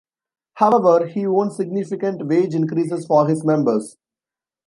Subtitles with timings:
[0.55, 3.97] However, he won significant wage increases for his members.